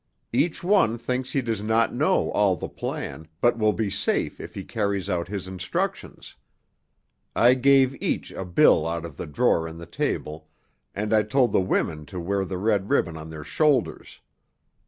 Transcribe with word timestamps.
"Each 0.33 0.63
one 0.63 0.97
thinks 0.97 1.29
he 1.31 1.43
does 1.43 1.61
not 1.61 1.93
know 1.93 2.31
all 2.31 2.55
the 2.55 2.67
plan, 2.67 3.27
but 3.39 3.59
will 3.59 3.71
be 3.71 3.91
safe 3.91 4.39
if 4.41 4.55
he 4.55 4.63
carries 4.63 5.11
out 5.11 5.27
his 5.27 5.47
instructions. 5.47 6.33
I 7.35 7.53
gave 7.53 8.01
each 8.01 8.31
a 8.31 8.43
bill 8.43 8.87
out 8.87 9.05
of 9.05 9.15
the 9.17 9.27
drawer 9.27 9.67
in 9.67 9.77
the 9.77 9.85
table, 9.85 10.47
and 10.95 11.13
I 11.13 11.21
told 11.21 11.51
the 11.51 11.61
women 11.61 12.07
to 12.07 12.19
wear 12.19 12.45
the 12.45 12.57
red 12.57 12.89
ribbon 12.89 13.15
on 13.15 13.29
their 13.29 13.43
shoulders. 13.43 14.21